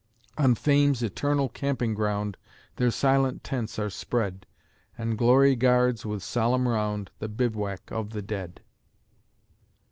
On 0.35 0.55
Fame's 0.55 1.03
eternal 1.03 1.47
camping 1.47 1.93
ground 1.93 2.35
Their 2.77 2.89
silent 2.89 3.43
tents 3.43 3.77
are 3.77 3.91
spread, 3.91 4.47
And 4.97 5.15
Glory 5.15 5.55
guards, 5.55 6.07
with 6.07 6.23
solemn 6.23 6.67
round, 6.67 7.11
The 7.19 7.29
bivouac 7.29 7.81
of 7.91 8.09
the 8.09 8.23
dead. 8.23 8.61